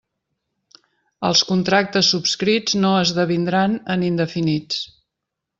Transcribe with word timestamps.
Els 1.29 1.43
contractes 1.49 2.09
subscrits 2.15 2.79
no 2.87 2.95
esdevindran 3.05 3.79
en 3.97 4.11
indefinits. 4.13 4.85